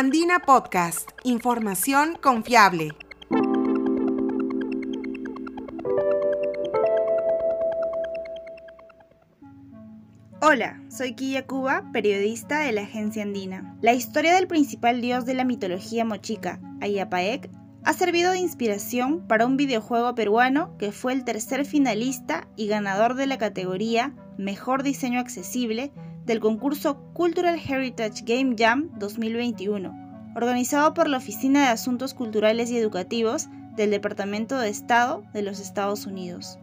Andina 0.00 0.38
Podcast, 0.38 1.10
información 1.24 2.16
confiable. 2.22 2.90
Hola, 10.40 10.80
soy 10.88 11.16
Quilla 11.16 11.48
Cuba, 11.48 11.90
periodista 11.92 12.60
de 12.60 12.70
la 12.70 12.82
agencia 12.82 13.24
andina. 13.24 13.76
La 13.82 13.92
historia 13.92 14.34
del 14.34 14.46
principal 14.46 15.00
dios 15.00 15.26
de 15.26 15.34
la 15.34 15.42
mitología 15.42 16.04
mochica, 16.04 16.60
Ayapaek, 16.80 17.50
ha 17.82 17.92
servido 17.92 18.30
de 18.30 18.38
inspiración 18.38 19.26
para 19.26 19.46
un 19.46 19.56
videojuego 19.56 20.14
peruano 20.14 20.76
que 20.78 20.92
fue 20.92 21.12
el 21.12 21.24
tercer 21.24 21.64
finalista 21.64 22.46
y 22.54 22.68
ganador 22.68 23.14
de 23.14 23.26
la 23.26 23.38
categoría 23.38 24.14
Mejor 24.36 24.84
Diseño 24.84 25.18
Accesible 25.18 25.90
del 26.28 26.40
concurso 26.40 26.98
Cultural 27.14 27.58
Heritage 27.58 28.22
Game 28.26 28.54
Jam 28.56 28.90
2021, 28.98 30.30
organizado 30.36 30.92
por 30.92 31.08
la 31.08 31.16
Oficina 31.16 31.62
de 31.62 31.68
Asuntos 31.68 32.12
Culturales 32.12 32.70
y 32.70 32.76
Educativos 32.76 33.48
del 33.76 33.90
Departamento 33.90 34.58
de 34.58 34.68
Estado 34.68 35.24
de 35.32 35.40
los 35.40 35.58
Estados 35.58 36.04
Unidos. 36.04 36.58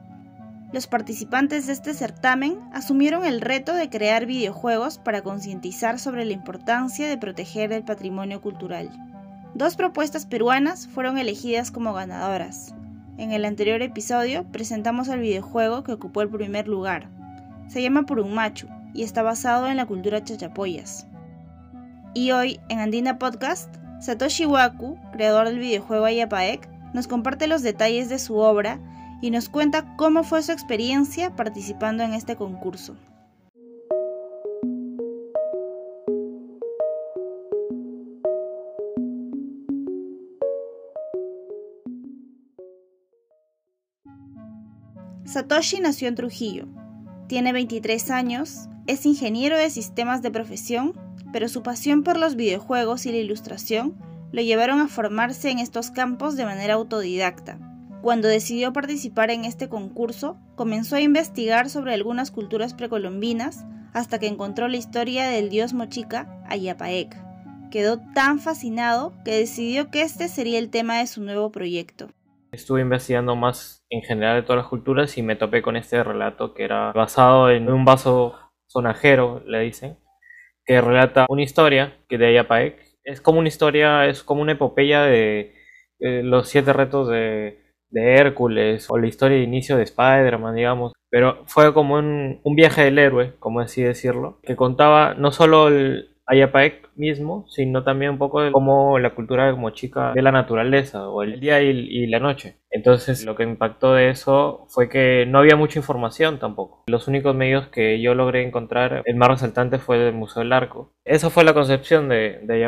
Los 0.71 0.85
participantes 0.85 1.65
de 1.65 1.73
este 1.73 1.95
certamen 1.95 2.59
asumieron 2.73 3.25
el 3.25 3.41
reto 3.41 3.73
de 3.73 3.89
crear 3.89 4.27
videojuegos 4.27 4.99
para 4.99 5.23
concientizar 5.23 5.97
sobre 5.97 6.25
la 6.25 6.33
importancia 6.33 7.07
de 7.07 7.17
proteger 7.17 7.73
el 7.73 7.83
patrimonio 7.83 8.41
cultural. 8.41 8.91
Dos 9.55 9.75
propuestas 9.75 10.27
peruanas 10.27 10.87
fueron 10.87 11.17
elegidas 11.17 11.71
como 11.71 11.93
ganadoras. 11.93 12.75
En 13.17 13.31
el 13.31 13.45
anterior 13.45 13.81
episodio 13.81 14.43
presentamos 14.51 15.07
el 15.07 15.21
videojuego 15.21 15.83
que 15.83 15.93
ocupó 15.93 16.21
el 16.21 16.29
primer 16.29 16.67
lugar. 16.67 17.09
Se 17.67 17.81
llama 17.81 18.03
Purunmachu 18.03 18.74
y 18.95 19.03
está 19.03 19.21
basado 19.21 19.67
en 19.67 19.77
la 19.77 19.85
cultura 19.85 20.23
chachapoyas. 20.23 21.05
Y 22.13 22.31
hoy, 22.31 22.59
en 22.69 22.79
Andina 22.79 23.19
Podcast, 23.19 23.75
Satoshi 23.99 24.45
Waku, 24.45 24.97
creador 25.11 25.47
del 25.47 25.59
videojuego 25.59 26.05
Ayapaek, 26.05 26.69
nos 26.93 27.07
comparte 27.07 27.47
los 27.47 27.61
detalles 27.61 28.07
de 28.07 28.19
su 28.19 28.37
obra 28.37 28.79
y 29.21 29.31
nos 29.31 29.49
cuenta 29.49 29.95
cómo 29.97 30.23
fue 30.23 30.41
su 30.41 30.53
experiencia 30.53 31.35
participando 31.35 32.03
en 32.03 32.13
este 32.13 32.37
concurso. 32.37 32.95
Satoshi 45.25 45.81
nació 45.81 46.07
en 46.07 46.15
Trujillo. 46.15 46.65
Tiene 47.27 47.51
23 47.51 48.09
años, 48.11 48.69
es 48.87 49.05
ingeniero 49.05 49.57
de 49.57 49.69
sistemas 49.69 50.21
de 50.21 50.31
profesión, 50.31 50.93
pero 51.31 51.49
su 51.49 51.63
pasión 51.63 52.03
por 52.03 52.17
los 52.17 52.35
videojuegos 52.35 53.05
y 53.05 53.11
la 53.11 53.17
ilustración 53.17 53.95
lo 54.31 54.41
llevaron 54.41 54.79
a 54.79 54.87
formarse 54.87 55.49
en 55.49 55.59
estos 55.59 55.91
campos 55.91 56.35
de 56.35 56.45
manera 56.45 56.75
autodidacta. 56.75 57.59
Cuando 58.01 58.27
decidió 58.27 58.71
participar 58.73 59.31
en 59.31 59.45
este 59.45 59.67
concurso, 59.67 60.37
comenzó 60.55 60.95
a 60.95 61.01
investigar 61.01 61.69
sobre 61.69 61.93
algunas 61.93 62.29
culturas 62.29 62.73
precolombinas 62.73 63.65
hasta 63.93 64.19
que 64.19 64.27
encontró 64.27 64.67
la 64.67 64.77
historia 64.77 65.27
del 65.27 65.49
dios 65.49 65.73
mochica 65.73 66.43
Ayapaek. 66.47 67.17
Quedó 67.71 67.99
tan 68.13 68.39
fascinado 68.39 69.13
que 69.23 69.39
decidió 69.39 69.89
que 69.89 70.01
este 70.01 70.27
sería 70.27 70.59
el 70.59 70.69
tema 70.69 70.99
de 70.99 71.07
su 71.07 71.23
nuevo 71.23 71.51
proyecto. 71.51 72.09
Estuve 72.51 72.81
investigando 72.81 73.35
más 73.35 73.83
en 73.89 74.01
general 74.03 74.35
de 74.35 74.43
todas 74.43 74.61
las 74.63 74.69
culturas 74.69 75.17
y 75.17 75.23
me 75.23 75.35
topé 75.35 75.61
con 75.61 75.75
este 75.75 76.03
relato 76.03 76.53
que 76.53 76.63
era 76.63 76.91
basado 76.93 77.49
en 77.49 77.69
un 77.69 77.85
vaso 77.85 78.35
sonajero, 78.67 79.43
le 79.45 79.59
dicen, 79.61 79.97
que 80.65 80.81
relata 80.81 81.25
una 81.29 81.43
historia 81.43 81.97
que 82.09 82.17
de 82.17 82.27
Ayapaek 82.27 82.85
es 83.03 83.21
como 83.21 83.39
una 83.39 83.47
historia, 83.47 84.07
es 84.07 84.23
como 84.23 84.41
una 84.41 84.53
epopeya 84.53 85.03
de, 85.03 85.53
los 85.99 86.49
siete 86.49 86.73
retos 86.73 87.07
de, 87.09 87.61
Hércules 87.97 88.87
o 88.89 88.97
la 88.97 89.07
historia 89.07 89.37
de 89.37 89.43
inicio 89.43 89.77
de 89.77 89.83
Spider-Man, 89.83 90.55
digamos. 90.55 90.91
Pero 91.09 91.43
fue 91.45 91.73
como 91.73 91.95
un, 91.95 92.41
un, 92.43 92.55
viaje 92.55 92.83
del 92.83 92.99
héroe, 92.99 93.35
como 93.39 93.61
así 93.61 93.81
decirlo, 93.81 94.39
que 94.43 94.57
contaba 94.57 95.13
no 95.13 95.31
solo 95.31 95.69
el, 95.69 96.14
Ayapaek 96.27 96.89
mismo, 96.95 97.45
sino 97.47 97.83
también 97.83 98.11
un 98.11 98.17
poco 98.17 98.41
de 98.41 98.51
cómo 98.51 98.97
la 98.99 99.13
cultura 99.13 99.51
como 99.51 99.69
chica 99.71 100.13
de 100.13 100.21
la 100.21 100.31
naturaleza, 100.31 101.09
o 101.09 101.23
el 101.23 101.39
día 101.39 101.61
y, 101.61 102.07
la 102.07 102.19
noche. 102.19 102.57
Entonces 102.71 103.25
lo 103.25 103.35
que 103.35 103.43
impactó 103.43 103.93
de 103.93 104.09
eso 104.09 104.65
fue 104.69 104.89
que 104.89 105.25
no 105.27 105.39
había 105.39 105.55
mucha 105.55 105.79
información 105.79 106.39
tampoco. 106.39 106.83
Los 106.87 107.07
únicos 107.07 107.35
medios 107.35 107.67
que 107.67 108.01
yo 108.01 108.15
logré 108.15 108.43
encontrar, 108.43 109.01
el 109.05 109.15
más 109.15 109.29
resaltante 109.29 109.79
fue 109.79 109.97
del 109.97 110.13
Museo 110.13 110.43
del 110.43 110.53
Arco. 110.53 110.93
Esa 111.03 111.29
fue 111.29 111.43
la 111.43 111.53
concepción 111.53 112.09
de, 112.09 112.39
de. 112.43 112.65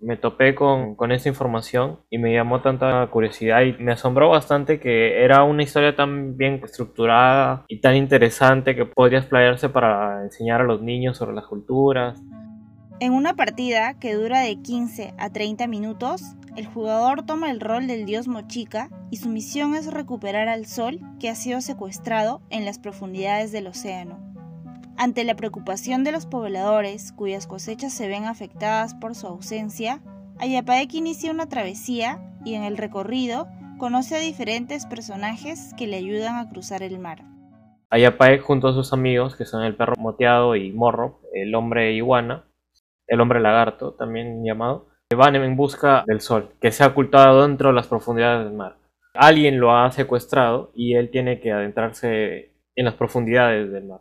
Me 0.00 0.16
topé 0.16 0.54
con, 0.54 0.94
con 0.94 1.12
esa 1.12 1.28
información 1.28 2.00
y 2.08 2.18
me 2.18 2.32
llamó 2.32 2.62
tanta 2.62 3.06
curiosidad 3.08 3.62
y 3.62 3.72
me 3.74 3.92
asombró 3.92 4.30
bastante 4.30 4.80
que 4.80 5.22
era 5.22 5.44
una 5.44 5.62
historia 5.62 5.94
tan 5.94 6.36
bien 6.38 6.60
estructurada 6.64 7.64
y 7.68 7.80
tan 7.80 7.96
interesante 7.96 8.74
que 8.74 8.86
podría 8.86 9.18
explayarse 9.18 9.68
para 9.68 10.22
enseñar 10.22 10.62
a 10.62 10.64
los 10.64 10.80
niños 10.80 11.18
sobre 11.18 11.34
las 11.34 11.46
culturas. 11.46 12.22
En 13.02 13.14
una 13.14 13.34
partida 13.34 13.94
que 13.94 14.12
dura 14.12 14.40
de 14.40 14.56
15 14.56 15.14
a 15.16 15.30
30 15.30 15.66
minutos, 15.68 16.36
el 16.54 16.66
jugador 16.66 17.24
toma 17.24 17.50
el 17.50 17.58
rol 17.58 17.86
del 17.86 18.04
dios 18.04 18.28
Mochica 18.28 18.90
y 19.10 19.16
su 19.16 19.30
misión 19.30 19.74
es 19.74 19.90
recuperar 19.90 20.48
al 20.48 20.66
sol 20.66 21.00
que 21.18 21.30
ha 21.30 21.34
sido 21.34 21.62
secuestrado 21.62 22.42
en 22.50 22.66
las 22.66 22.78
profundidades 22.78 23.52
del 23.52 23.68
océano. 23.68 24.18
Ante 24.98 25.24
la 25.24 25.34
preocupación 25.34 26.04
de 26.04 26.12
los 26.12 26.26
pobladores, 26.26 27.12
cuyas 27.12 27.46
cosechas 27.46 27.94
se 27.94 28.06
ven 28.06 28.26
afectadas 28.26 28.94
por 28.94 29.14
su 29.14 29.28
ausencia, 29.28 30.02
Ayapaek 30.38 30.92
inicia 30.92 31.30
una 31.30 31.48
travesía 31.48 32.20
y 32.44 32.52
en 32.52 32.64
el 32.64 32.76
recorrido 32.76 33.48
conoce 33.78 34.16
a 34.16 34.20
diferentes 34.20 34.84
personajes 34.84 35.72
que 35.78 35.86
le 35.86 35.96
ayudan 35.96 36.36
a 36.36 36.50
cruzar 36.50 36.82
el 36.82 36.98
mar. 36.98 37.24
Ayapaek 37.88 38.42
junto 38.42 38.68
a 38.68 38.74
sus 38.74 38.92
amigos, 38.92 39.36
que 39.36 39.46
son 39.46 39.62
el 39.62 39.74
perro 39.74 39.94
moteado 39.98 40.54
y 40.54 40.70
morro, 40.70 41.22
el 41.32 41.54
hombre 41.54 41.94
iguana, 41.94 42.44
el 43.10 43.20
hombre 43.20 43.40
lagarto, 43.40 43.92
también 43.92 44.42
llamado, 44.44 44.86
van 45.14 45.34
en 45.34 45.56
busca 45.56 46.04
del 46.06 46.20
sol, 46.20 46.50
que 46.60 46.70
se 46.70 46.84
ha 46.84 46.88
ocultado 46.88 47.46
dentro 47.46 47.68
de 47.68 47.74
las 47.74 47.88
profundidades 47.88 48.46
del 48.46 48.56
mar. 48.56 48.76
Alguien 49.14 49.58
lo 49.58 49.76
ha 49.76 49.90
secuestrado 49.90 50.70
y 50.74 50.94
él 50.94 51.10
tiene 51.10 51.40
que 51.40 51.50
adentrarse 51.50 52.52
en 52.76 52.84
las 52.84 52.94
profundidades 52.94 53.70
del 53.72 53.86
mar. 53.86 54.00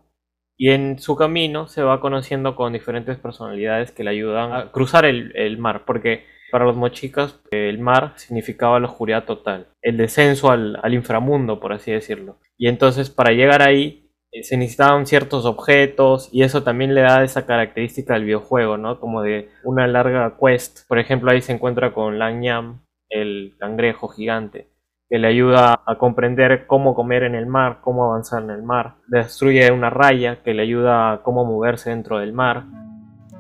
Y 0.56 0.70
en 0.70 1.00
su 1.00 1.16
camino 1.16 1.68
se 1.68 1.82
va 1.82 2.00
conociendo 2.00 2.56
con 2.56 2.74
diferentes 2.74 3.18
personalidades 3.18 3.92
que 3.92 4.04
le 4.04 4.12
ayudan 4.12 4.54
a 4.54 4.72
cruzar 4.72 5.06
el, 5.06 5.58
mar, 5.58 5.84
porque 5.86 6.26
para 6.52 6.66
los 6.66 6.76
mochicas 6.76 7.42
el 7.50 7.80
mar 7.80 8.14
significaba 8.18 8.80
la 8.80 8.88
oscuridad 8.88 9.24
total, 9.24 9.68
el 9.82 9.98
descenso 9.98 10.52
al, 10.52 10.78
al 10.84 10.94
inframundo, 10.94 11.60
por 11.60 11.74
así 11.74 11.92
decirlo. 11.92 12.38
Y 12.58 12.68
entonces 12.68 13.10
para 13.10 13.32
llegar 13.32 13.64
ahí 13.64 14.09
se 14.44 14.58
necesitaban 14.58 15.06
ciertos 15.06 15.46
objetos 15.46 16.30
y 16.32 16.44
eso 16.44 16.64
también 16.64 16.94
le 16.94 17.02
da 17.02 17.24
esa 17.24 17.46
característica 17.46 18.16
al 18.16 18.26
videojuego, 18.26 18.78
¿no? 18.78 19.00
Como 19.00 19.22
de 19.22 19.50
una 19.64 19.88
larga 19.88 20.38
quest. 20.40 20.88
Por 20.88 21.00
ejemplo, 21.00 21.32
ahí 21.32 21.42
se 21.42 21.54
encuentra 21.54 21.94
con 21.94 22.20
Lang 22.20 22.44
Yam, 22.44 22.82
el 23.10 23.56
cangrejo 23.60 24.08
gigante, 24.08 24.70
que 25.10 25.18
le 25.18 25.28
ayuda 25.28 25.82
a 25.86 25.98
comprender 25.98 26.68
cómo 26.68 26.94
comer 26.94 27.24
en 27.24 27.36
el 27.36 27.48
mar, 27.48 27.80
cómo 27.82 28.06
avanzar 28.06 28.44
en 28.44 28.52
el 28.52 28.64
mar. 28.64 28.96
Destruye 29.08 29.72
una 29.72 29.90
raya 29.90 30.44
que 30.44 30.54
le 30.54 30.62
ayuda 30.62 31.12
a 31.12 31.24
cómo 31.24 31.44
moverse 31.44 31.90
dentro 31.90 32.20
del 32.20 32.34
mar. 32.34 32.66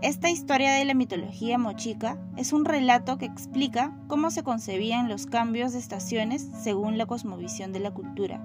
Esta 0.01 0.29
historia 0.29 0.73
de 0.73 0.85
la 0.85 0.93
mitología 0.93 1.57
mochica 1.57 2.17
es 2.37 2.53
un 2.53 2.63
relato 2.63 3.17
que 3.17 3.25
explica 3.25 3.93
cómo 4.07 4.31
se 4.31 4.43
concebían 4.43 5.09
los 5.09 5.25
cambios 5.25 5.73
de 5.73 5.79
estaciones 5.79 6.49
según 6.63 6.97
la 6.97 7.05
cosmovisión 7.05 7.73
de 7.73 7.81
la 7.81 7.91
cultura. 7.91 8.39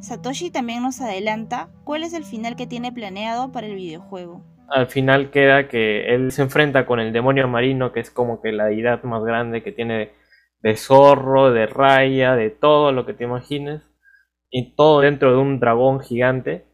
Satoshi 0.00 0.50
también 0.50 0.82
nos 0.82 1.00
adelanta 1.00 1.68
cuál 1.84 2.02
es 2.02 2.14
el 2.14 2.24
final 2.24 2.56
que 2.56 2.66
tiene 2.66 2.90
planeado 2.90 3.52
para 3.52 3.66
el 3.66 3.74
videojuego. 3.74 4.42
Al 4.68 4.86
final 4.86 5.30
queda 5.30 5.68
que 5.68 6.14
él 6.14 6.32
se 6.32 6.42
enfrenta 6.42 6.86
con 6.86 7.00
el 7.00 7.12
demonio 7.12 7.48
marino, 7.48 7.92
que 7.92 8.00
es 8.00 8.10
como 8.10 8.40
que 8.40 8.52
la 8.52 8.66
deidad 8.66 9.02
más 9.02 9.22
grande 9.24 9.62
que 9.62 9.72
tiene 9.72 10.12
de 10.62 10.76
zorro, 10.76 11.52
de 11.52 11.66
raya, 11.66 12.34
de 12.34 12.50
todo 12.50 12.92
lo 12.92 13.04
que 13.04 13.12
te 13.12 13.24
imagines, 13.24 13.82
y 14.50 14.74
todo 14.74 15.00
dentro 15.00 15.32
de 15.32 15.38
un 15.38 15.60
dragón 15.60 16.00
gigante. 16.00 16.66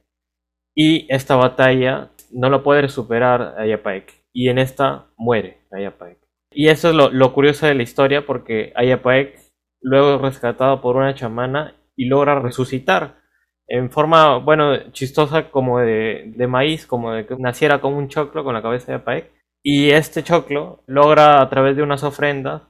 Y 0.74 1.12
esta 1.12 1.36
batalla 1.36 2.10
no 2.32 2.48
lo 2.48 2.62
puede 2.62 2.88
superar 2.88 3.54
Ayapaek, 3.58 4.12
y 4.32 4.50
en 4.50 4.58
esta 4.58 5.06
muere 5.16 5.66
Ayapaek. 5.72 6.18
Y 6.52 6.68
eso 6.68 6.90
es 6.90 6.94
lo, 6.94 7.10
lo 7.10 7.32
curioso 7.32 7.66
de 7.66 7.74
la 7.74 7.82
historia, 7.82 8.24
porque 8.24 8.72
Ayapaek, 8.76 9.38
luego 9.80 10.18
rescatado 10.18 10.80
por 10.80 10.96
una 10.96 11.14
chamana, 11.14 11.74
y 11.96 12.06
logra 12.06 12.38
resucitar 12.38 13.15
en 13.68 13.90
forma, 13.90 14.38
bueno, 14.38 14.90
chistosa 14.92 15.50
como 15.50 15.80
de, 15.80 16.46
maíz, 16.48 16.86
como 16.86 17.12
de 17.12 17.26
que 17.26 17.36
naciera 17.36 17.80
como 17.80 17.98
un 17.98 18.08
choclo 18.08 18.44
con 18.44 18.54
la 18.54 18.62
cabeza 18.62 18.92
de 18.92 18.98
Paek. 18.98 19.32
Y 19.62 19.90
este 19.90 20.22
choclo 20.22 20.82
logra 20.86 21.42
a 21.42 21.48
través 21.48 21.76
de 21.76 21.82
unas 21.82 22.04
ofrendas 22.04 22.62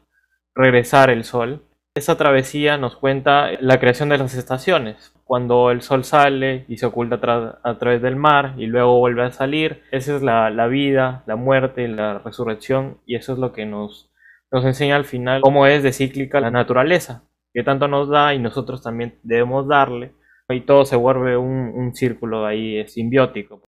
regresar 0.55 1.11
el 1.11 1.25
sol. 1.25 1.63
Esa 1.95 2.17
travesía 2.17 2.79
nos 2.79 2.97
cuenta 2.97 3.51
la 3.61 3.79
creación 3.79 4.09
de 4.09 4.19
las 4.19 4.35
estaciones. 4.35 5.13
Cuando 5.25 5.71
el 5.71 5.83
sol 5.83 6.05
sale 6.05 6.65
y 6.69 6.79
se 6.79 6.87
oculta 6.87 7.21
a, 7.63 7.79
través 7.79 8.01
del 8.01 8.17
mar 8.17 8.55
y 8.57 8.67
luego 8.67 8.99
vuelve 8.99 9.25
a 9.25 9.33
salir. 9.33 9.83
Esa 9.91 10.17
es 10.17 10.23
la, 10.23 10.51
la 10.51 10.67
vida, 10.67 11.23
la 11.27 11.37
muerte, 11.37 11.89
la 11.89 12.19
resurrección 12.19 12.99
y 13.07 13.17
eso 13.17 13.33
es 13.35 13.39
lo 13.39 13.53
que 13.53 13.67
nos 13.67 14.11
nos 14.53 14.65
enseña 14.65 14.97
al 14.97 15.05
final 15.05 15.41
cómo 15.41 15.67
es 15.67 15.83
de 15.83 15.93
cíclica 15.93 16.41
la 16.41 16.51
naturaleza, 16.51 17.25
que 17.53 17.63
tanto 17.63 17.89
nos 17.89 18.09
da 18.09 18.35
y 18.35 18.39
nosotros 18.39 18.83
también 18.83 19.19
debemos 19.23 19.67
darle, 19.67 20.15
y 20.55 20.61
todo 20.61 20.85
se 20.85 20.97
vuelve 20.97 21.37
un, 21.37 21.73
un 21.75 21.95
círculo 21.95 22.47
ahí 22.47 22.87
simbiótico. 22.89 23.63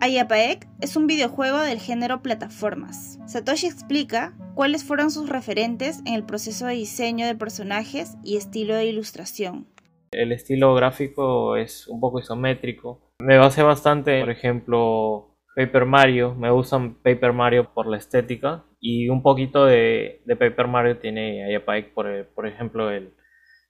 Ayapaek 0.00 0.66
es 0.80 0.96
un 0.96 1.06
videojuego 1.06 1.60
del 1.60 1.78
género 1.78 2.22
plataformas. 2.22 3.18
Satoshi 3.26 3.66
explica 3.66 4.34
cuáles 4.54 4.84
fueron 4.84 5.10
sus 5.10 5.28
referentes 5.28 6.00
en 6.06 6.14
el 6.14 6.24
proceso 6.24 6.66
de 6.66 6.74
diseño 6.74 7.26
de 7.26 7.34
personajes 7.34 8.16
y 8.22 8.36
estilo 8.36 8.74
de 8.74 8.86
ilustración. 8.86 9.66
El 10.10 10.32
estilo 10.32 10.74
gráfico 10.74 11.56
es 11.56 11.88
un 11.88 12.00
poco 12.00 12.20
isométrico. 12.20 13.00
Me 13.20 13.38
basé 13.38 13.62
bastante, 13.62 14.20
por 14.20 14.30
ejemplo, 14.30 15.36
Paper 15.56 15.86
Mario. 15.86 16.34
Me 16.34 16.50
gustan 16.50 16.94
Paper 16.96 17.32
Mario 17.32 17.72
por 17.72 17.86
la 17.86 17.96
estética 17.96 18.64
y 18.80 19.08
un 19.08 19.22
poquito 19.22 19.64
de, 19.64 20.22
Paper 20.26 20.68
Mario 20.68 20.98
tiene 20.98 21.44
Ayapaek, 21.44 21.94
por, 21.94 22.28
por 22.34 22.46
ejemplo, 22.46 22.90
el, 22.90 23.14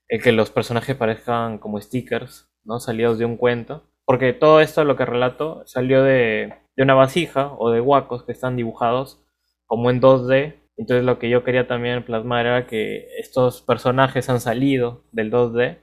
el 0.08 0.22
que 0.22 0.32
los 0.32 0.50
personajes 0.50 0.96
parezcan 0.96 1.58
como 1.58 1.80
stickers, 1.80 2.50
¿no? 2.64 2.80
Salidos 2.80 3.18
de 3.18 3.24
un 3.24 3.36
cuento 3.36 3.88
porque 4.04 4.32
todo 4.32 4.60
esto, 4.60 4.84
lo 4.84 4.96
que 4.96 5.06
relato, 5.06 5.62
salió 5.66 6.02
de, 6.02 6.54
una 6.76 6.94
vasija 6.94 7.54
o 7.58 7.70
de 7.70 7.80
huacos 7.80 8.24
que 8.24 8.32
están 8.32 8.56
dibujados 8.56 9.24
como 9.66 9.90
en 9.90 10.00
2D. 10.00 10.60
Entonces 10.76 11.04
lo 11.04 11.18
que 11.18 11.30
yo 11.30 11.44
quería 11.44 11.66
también 11.66 12.04
plasmar 12.04 12.46
era 12.46 12.66
que 12.66 13.06
estos 13.18 13.62
personajes 13.62 14.28
han 14.28 14.40
salido 14.40 15.04
del 15.12 15.30
2D, 15.30 15.78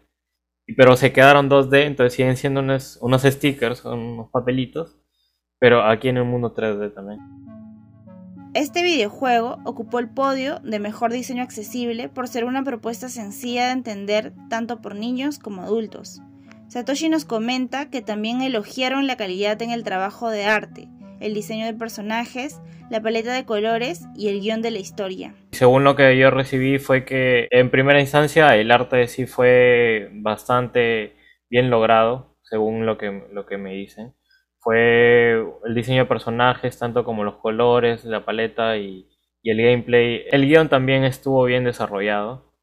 pero 0.78 0.96
se 0.98 1.14
quedaron 1.14 1.50
2D, 1.50 1.86
entonces 1.86 2.14
siguen 2.14 2.38
siendo 2.38 2.60
unos, 2.60 2.98
unos 3.02 3.24
stickers, 3.24 3.84
unos 3.86 4.30
papelitos, 4.32 5.00
pero 5.60 5.84
aquí 5.84 6.10
en 6.10 6.18
el 6.18 6.26
mundo 6.26 6.54
3D 6.54 6.94
también. 6.94 7.20
Este 8.54 8.84
videojuego 8.84 9.60
ocupó 9.64 10.00
el 10.00 10.10
podio 10.10 10.60
de 10.60 10.80
mejor 10.80 11.14
diseño 11.14 11.42
accesible 11.42 12.10
por 12.10 12.28
ser 12.28 12.44
una 12.44 12.66
propuesta 12.66 13.08
sencilla 13.08 13.68
de 13.68 13.72
entender 13.72 14.34
tanto 14.50 14.82
por 14.82 14.94
niños 14.94 15.40
como 15.40 15.62
adultos. 15.62 16.20
Satoshi 16.68 17.08
nos 17.08 17.24
comenta 17.24 17.90
que 17.90 18.02
también 18.02 18.42
elogiaron 18.42 19.08
la 19.08 19.16
calidad 19.16 19.62
en 19.62 19.72
el 19.72 19.86
trabajo 19.86 20.30
de 20.30 20.44
arte, 20.44 20.90
el 21.22 21.34
diseño 21.34 21.66
de 21.66 21.74
personajes, 21.74 22.60
la 22.90 23.02
paleta 23.02 23.34
de 23.34 23.46
colores 23.46 24.02
y 24.18 24.28
el 24.28 24.42
guion 24.42 24.62
de 24.62 24.72
la 24.72 24.80
historia. 24.80 25.34
Según 25.52 25.86
lo 25.86 25.96
que 25.96 26.18
yo 26.18 26.30
recibí 26.30 26.78
fue 26.78 27.06
que 27.06 27.48
en 27.52 27.72
primera 27.72 28.02
instancia 28.02 28.54
el 28.58 28.72
arte 28.72 29.08
sí 29.08 29.28
fue 29.28 30.10
bastante 30.12 31.16
bien 31.50 31.70
logrado, 31.70 32.36
según 32.44 32.86
lo 32.86 32.98
que, 32.98 33.24
lo 33.32 33.46
que 33.46 33.58
me 33.58 33.72
dicen. 33.72 34.14
Fue 34.62 35.44
el 35.66 35.76
diseño 35.76 36.04
de 36.04 36.06
personajes, 36.06 36.78
tanto 36.80 37.04
como 37.04 37.24
los 37.24 37.38
colores, 37.38 38.06
la 38.06 38.26
paleta 38.26 38.78
y, 38.78 39.08
el 39.44 39.58
gameplay. 39.58 40.26
El 40.32 40.46
guion 40.48 40.70
también 40.70 41.04
estuvo 41.04 41.44
bien 41.46 41.64
desarrollado, 41.64 42.54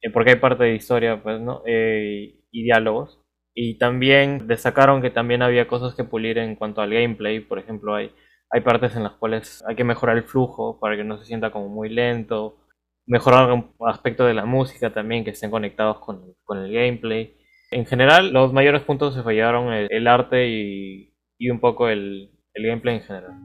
eh, 0.00 0.10
porque 0.10 0.30
hay 0.32 0.36
parte 0.36 0.64
de 0.64 0.74
historia 0.74 1.22
pues, 1.22 1.40
¿no? 1.40 1.62
Eh, 1.66 2.40
y 2.52 2.62
diálogos. 2.64 3.20
Y 3.54 3.78
también 3.78 4.46
destacaron 4.46 5.02
que 5.02 5.10
también 5.10 5.42
había 5.42 5.66
cosas 5.68 5.94
que 5.94 6.04
pulir 6.04 6.38
en 6.38 6.56
cuanto 6.56 6.80
al 6.80 6.90
gameplay. 6.92 7.40
Por 7.40 7.58
ejemplo, 7.58 7.94
hay, 7.94 8.12
hay 8.50 8.60
partes 8.60 8.96
en 8.96 9.02
las 9.02 9.12
cuales 9.14 9.64
hay 9.66 9.74
que 9.76 9.84
mejorar 9.84 10.16
el 10.16 10.24
flujo 10.24 10.78
para 10.80 10.96
que 10.96 11.04
no 11.04 11.18
se 11.18 11.24
sienta 11.24 11.50
como 11.50 11.68
muy 11.68 11.88
lento. 11.88 12.58
Mejorar 13.06 13.50
un 13.52 13.74
aspecto 13.86 14.24
de 14.24 14.34
la 14.34 14.44
música 14.44 14.92
también, 14.92 15.24
que 15.24 15.30
estén 15.30 15.50
conectados 15.50 15.98
con, 16.00 16.34
el 16.50 16.72
gameplay. 16.72 17.36
En 17.70 17.86
general, 17.86 18.32
los 18.32 18.52
mayores 18.52 18.82
puntos 18.82 19.14
se 19.14 19.22
fallaron 19.22 19.72
el, 19.72 20.06
arte 20.06 20.48
y, 20.48 21.11
y, 21.42 21.50
un 21.50 21.60
poco 21.60 21.88
el, 21.88 22.30
el 22.54 22.66
gameplay 22.66 22.96
en 22.96 23.02
general. 23.02 23.38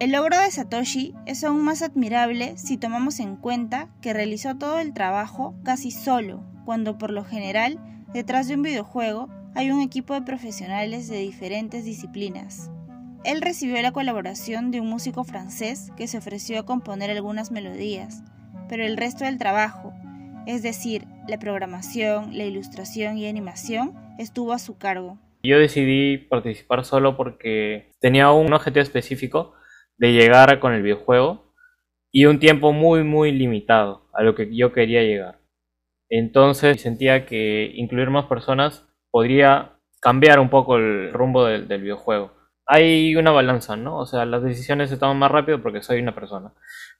El 0.00 0.12
logro 0.12 0.38
de 0.38 0.50
Satoshi 0.50 1.14
es 1.26 1.42
aún 1.42 1.62
más 1.62 1.82
admirable 1.82 2.56
si 2.56 2.76
tomamos 2.76 3.18
en 3.20 3.36
cuenta 3.36 3.88
que 4.00 4.12
realizó 4.12 4.56
todo 4.56 4.78
el 4.78 4.92
trabajo 4.92 5.56
casi 5.64 5.90
solo, 5.90 6.44
cuando 6.64 6.98
por 6.98 7.10
lo 7.10 7.24
general 7.24 7.80
Detrás 8.12 8.48
de 8.48 8.54
un 8.54 8.62
videojuego 8.62 9.28
hay 9.54 9.70
un 9.70 9.82
equipo 9.82 10.14
de 10.14 10.22
profesionales 10.22 11.08
de 11.08 11.18
diferentes 11.18 11.84
disciplinas. 11.84 12.70
Él 13.22 13.42
recibió 13.42 13.80
la 13.82 13.92
colaboración 13.92 14.70
de 14.70 14.80
un 14.80 14.88
músico 14.88 15.24
francés 15.24 15.92
que 15.94 16.06
se 16.06 16.16
ofreció 16.16 16.58
a 16.58 16.64
componer 16.64 17.10
algunas 17.10 17.50
melodías, 17.50 18.22
pero 18.66 18.86
el 18.86 18.96
resto 18.96 19.24
del 19.24 19.36
trabajo, 19.36 19.92
es 20.46 20.62
decir, 20.62 21.06
la 21.26 21.38
programación, 21.38 22.36
la 22.38 22.44
ilustración 22.44 23.18
y 23.18 23.26
animación, 23.26 23.94
estuvo 24.16 24.54
a 24.54 24.58
su 24.58 24.78
cargo. 24.78 25.18
Yo 25.42 25.58
decidí 25.58 26.18
participar 26.18 26.84
solo 26.84 27.16
porque 27.16 27.92
tenía 28.00 28.30
un 28.32 28.52
objetivo 28.52 28.82
específico 28.82 29.54
de 29.96 30.12
llegar 30.12 30.58
con 30.60 30.72
el 30.72 30.82
videojuego 30.82 31.54
y 32.10 32.26
un 32.26 32.38
tiempo 32.38 32.72
muy 32.72 33.04
muy 33.04 33.32
limitado 33.32 34.08
a 34.14 34.22
lo 34.22 34.34
que 34.34 34.54
yo 34.54 34.72
quería 34.72 35.02
llegar. 35.02 35.40
Entonces 36.08 36.80
sentía 36.80 37.26
que 37.26 37.70
incluir 37.74 38.10
más 38.10 38.26
personas 38.26 38.88
podría 39.10 39.78
cambiar 40.00 40.40
un 40.40 40.48
poco 40.48 40.76
el 40.76 41.12
rumbo 41.12 41.44
del, 41.44 41.66
videojuego. 41.66 42.32
Hay 42.66 43.16
una 43.16 43.30
balanza, 43.30 43.76
¿no? 43.76 43.98
O 43.98 44.06
sea, 44.06 44.24
las 44.26 44.42
decisiones 44.42 44.90
se 44.90 44.96
toman 44.96 45.18
más 45.18 45.30
rápido 45.30 45.62
porque 45.62 45.82
soy 45.82 46.00
una 46.00 46.14
persona. 46.14 46.52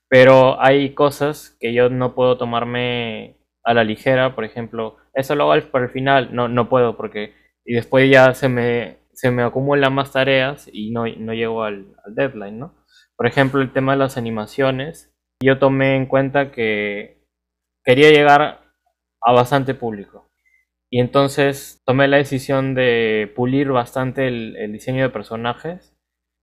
Pero 0.09 0.61
hay 0.63 0.95
cosas 0.95 1.57
que 1.61 1.73
yo 1.75 1.91
no 1.91 2.15
puedo 2.15 2.39
tomarme 2.39 3.37
a 3.65 3.75
la 3.75 3.85
ligera. 3.85 4.35
Por 4.35 4.45
ejemplo, 4.45 4.97
eso 5.15 5.35
lo 5.35 5.51
hago 5.53 5.71
para 5.71 5.85
el 5.87 5.91
final. 5.91 6.35
No, 6.35 6.49
no 6.49 6.69
puedo 6.69 6.97
porque... 6.97 7.35
Y 7.69 7.75
después 7.75 8.11
ya 8.11 8.33
se 8.33 8.49
me, 8.49 8.97
se 9.13 9.31
me 9.31 9.43
acumulan 9.43 9.93
más 9.93 10.13
tareas 10.13 10.71
y 10.73 10.91
no, 10.91 11.05
no 11.07 11.35
llego 11.35 11.65
al, 11.65 11.95
deadline, 12.07 12.59
¿no? 12.59 12.75
Por 13.15 13.27
ejemplo, 13.27 13.61
el 13.61 13.75
tema 13.75 13.93
de 13.93 13.99
las 13.99 14.17
animaciones. 14.17 15.15
Yo 15.43 15.59
tomé 15.59 15.95
en 15.95 16.07
cuenta 16.07 16.51
que 16.51 17.27
quería 17.85 18.11
llegar 18.11 18.63
a 19.21 19.33
bastante 19.33 19.75
público. 19.75 20.31
Y 20.91 21.01
entonces 21.01 21.83
tomé 21.85 22.09
la 22.09 22.17
decisión 22.17 22.73
de 22.75 23.31
pulir 23.37 23.69
bastante 23.69 24.29
el, 24.29 24.73
diseño 24.73 25.03
de 25.03 25.11
personajes 25.11 25.95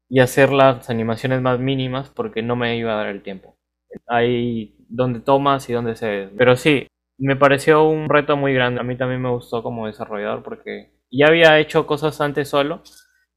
y 0.08 0.20
hacer 0.20 0.52
las 0.52 0.92
animaciones 0.92 1.42
más 1.42 1.60
mínimas 1.60 2.12
porque 2.12 2.44
no 2.44 2.56
me 2.56 2.78
iba 2.78 2.94
a 2.94 2.98
dar 2.98 3.08
el 3.08 3.24
tiempo. 3.24 3.58
Hay 4.06 4.76
donde 4.90 5.22
tomas 5.22 5.68
y 5.72 5.74
donde 5.74 5.96
se... 5.96 6.30
Pero 6.38 6.56
sí, 6.56 6.86
me 7.18 7.36
pareció 7.36 7.84
un 7.90 8.10
reto 8.10 8.38
muy 8.38 8.54
grande. 8.54 8.80
A 8.80 8.84
mí 8.84 8.96
también 8.96 9.24
me 9.24 9.32
gustó 9.32 9.64
como 9.64 9.88
desarrollador 9.88 10.44
porque 10.44 10.95
ya 11.12 11.28
había 11.28 11.60
hecho 11.60 11.88
cosas 11.88 12.20
antes 12.22 12.50
solo, 12.50 12.84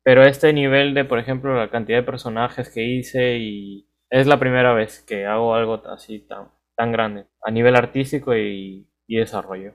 pero 0.03 0.23
este 0.23 0.53
nivel 0.53 0.95
de, 0.95 1.05
por 1.05 1.19
ejemplo, 1.19 1.57
la 1.57 1.71
cantidad 1.71 1.99
de 1.99 2.05
personajes 2.05 2.71
que 2.71 2.83
hice 2.85 3.39
y 3.39 3.89
es 4.11 4.27
la 4.27 4.39
primera 4.39 4.73
vez 4.75 5.03
que 5.07 5.27
hago 5.27 5.55
algo 5.55 5.83
así 5.87 6.21
tan, 6.21 6.49
tan 6.77 6.93
grande 6.93 7.27
a 7.43 7.51
nivel 7.51 7.77
artístico 7.77 8.35
y 8.37 8.89
y 9.09 9.17
desarrollo. 9.17 9.73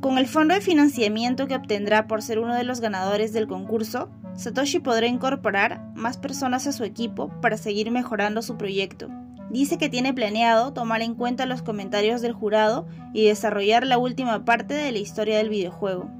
Con 0.00 0.18
el 0.18 0.26
fondo 0.26 0.54
de 0.54 0.60
financiamiento 0.60 1.46
que 1.46 1.56
obtendrá 1.56 2.06
por 2.06 2.22
ser 2.22 2.38
uno 2.38 2.54
de 2.54 2.64
los 2.64 2.80
ganadores 2.80 3.32
del 3.32 3.46
concurso, 3.46 4.10
Satoshi 4.36 4.80
podrá 4.80 5.06
incorporar 5.06 5.80
más 5.94 6.18
personas 6.18 6.66
a 6.66 6.72
su 6.72 6.84
equipo 6.84 7.28
para 7.40 7.56
seguir 7.56 7.90
mejorando 7.90 8.42
su 8.42 8.56
proyecto. 8.56 9.08
Dice 9.50 9.78
que 9.78 9.88
tiene 9.88 10.12
planeado 10.12 10.72
tomar 10.72 11.02
en 11.02 11.14
cuenta 11.14 11.46
los 11.46 11.62
comentarios 11.62 12.20
del 12.20 12.32
jurado 12.32 12.86
y 13.12 13.26
desarrollar 13.26 13.86
la 13.86 13.98
última 13.98 14.44
parte 14.44 14.74
de 14.74 14.92
la 14.92 14.98
historia 14.98 15.38
del 15.38 15.48
videojuego. 15.48 16.10